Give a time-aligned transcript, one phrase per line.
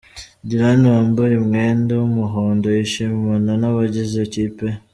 [0.47, 4.77] Dylan wambaye umwenda w’umuhondo yishimana n’abagize ikipe ye.